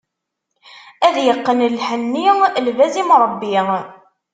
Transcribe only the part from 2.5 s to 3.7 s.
lbaz imṛebbi.